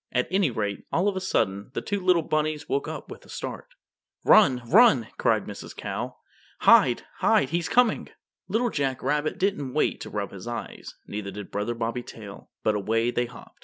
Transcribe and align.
At 0.11 0.27
any 0.31 0.49
rate, 0.49 0.83
all 0.91 1.07
of 1.07 1.15
a 1.15 1.21
sudden, 1.21 1.69
the 1.75 1.81
two 1.83 1.99
little 2.03 2.27
rabbits 2.27 2.67
woke 2.67 2.87
up 2.87 3.11
with 3.11 3.23
a 3.23 3.29
start. 3.29 3.67
"Run, 4.25 4.63
run!" 4.67 5.09
cried 5.19 5.45
Mrs. 5.45 5.75
Cow. 5.75 6.17
"Hide, 6.61 7.03
hide! 7.17 7.49
He's 7.51 7.69
coming!" 7.69 8.09
Little 8.47 8.71
Jack 8.71 9.03
Rabbit 9.03 9.37
didn't 9.37 9.75
wait 9.75 10.01
to 10.01 10.09
rub 10.09 10.31
his 10.31 10.47
eyes, 10.47 10.95
neither 11.05 11.29
did 11.29 11.51
Brother 11.51 11.75
Bobby 11.75 12.01
Tail, 12.01 12.49
but 12.63 12.73
away 12.73 13.11
they 13.11 13.27
hopped. 13.27 13.59